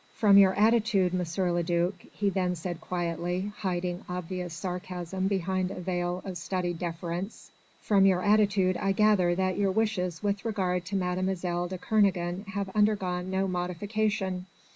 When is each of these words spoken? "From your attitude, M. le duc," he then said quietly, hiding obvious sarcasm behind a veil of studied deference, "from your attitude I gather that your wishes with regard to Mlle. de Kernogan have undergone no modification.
"From 0.13 0.39
your 0.39 0.55
attitude, 0.55 1.13
M. 1.13 1.53
le 1.53 1.61
duc," 1.61 1.93
he 2.11 2.31
then 2.31 2.55
said 2.55 2.81
quietly, 2.81 3.51
hiding 3.57 4.03
obvious 4.09 4.51
sarcasm 4.51 5.27
behind 5.27 5.69
a 5.69 5.79
veil 5.79 6.23
of 6.25 6.39
studied 6.39 6.79
deference, 6.79 7.51
"from 7.81 8.07
your 8.07 8.23
attitude 8.23 8.77
I 8.77 8.93
gather 8.93 9.35
that 9.35 9.59
your 9.59 9.71
wishes 9.71 10.23
with 10.23 10.43
regard 10.43 10.85
to 10.85 10.95
Mlle. 10.95 11.67
de 11.67 11.77
Kernogan 11.77 12.45
have 12.47 12.69
undergone 12.69 13.29
no 13.29 13.47
modification. 13.47 14.47